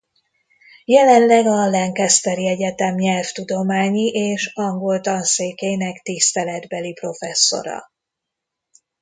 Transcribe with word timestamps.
Jelenleg 0.85 1.45
a 1.45 1.69
Lancasteri 1.69 2.47
Egyetem 2.47 2.95
Nyelvtudományi 2.95 4.05
és 4.07 4.51
Angol 4.53 4.99
Tanszékének 4.99 6.01
tiszteletbeli 6.03 6.93
professzora. 6.93 7.79